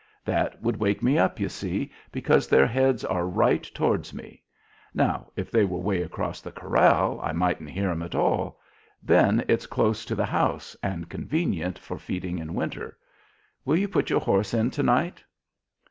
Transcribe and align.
That 0.25 0.59
would 0.63 0.77
wake 0.77 1.03
me 1.03 1.19
up, 1.19 1.39
you 1.39 1.47
see, 1.47 1.91
because 2.11 2.47
their 2.47 2.65
heads 2.65 3.05
are 3.05 3.27
right 3.27 3.61
towards 3.61 4.15
me. 4.15 4.41
Now, 4.95 5.29
if 5.35 5.51
they 5.51 5.63
were 5.63 5.77
way 5.77 6.01
across 6.01 6.41
the 6.41 6.51
corral 6.51 7.19
I 7.21 7.33
mightn't 7.33 7.69
hear 7.69 7.91
'em 7.91 8.01
at 8.01 8.15
all. 8.15 8.59
Then 9.03 9.45
it's 9.47 9.67
close 9.67 10.03
to 10.05 10.15
the 10.15 10.25
house, 10.25 10.75
and 10.81 11.07
convenient 11.07 11.77
for 11.77 11.99
feeding 11.99 12.39
in 12.39 12.55
winter. 12.55 12.97
Will 13.63 13.77
you 13.77 13.87
put 13.87 14.09
your 14.09 14.21
horse 14.21 14.55
in 14.55 14.71
to 14.71 14.81
night?" 14.81 15.23